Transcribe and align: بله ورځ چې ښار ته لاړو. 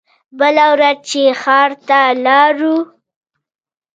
بله 0.39 0.65
ورځ 0.73 0.97
چې 1.09 1.21
ښار 1.41 1.71
ته 1.87 1.99
لاړو. 2.25 2.77